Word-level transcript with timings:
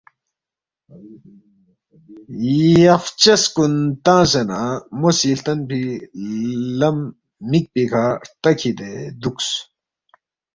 یفچس 2.81 3.43
کُن 3.55 3.73
تنگسے 4.03 4.41
نہ 4.49 4.59
مو 4.99 5.09
سی 5.17 5.29
ہلتنفی 5.33 5.83
لم 6.79 6.97
مِک 7.49 7.65
پیکھہ 7.73 8.05
ہرتا 8.15 8.51
کِھدے 8.59 8.91
دُوکس 9.21 9.47